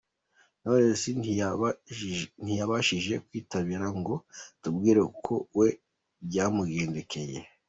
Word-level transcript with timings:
Knowless 0.59 1.03
ntiyabashije 2.43 3.13
kutwitaba 3.21 3.87
ngo 3.99 4.15
atubwire 4.51 4.99
uko 5.11 5.33
we 5.57 5.67
byamugendekeye. 6.27 7.37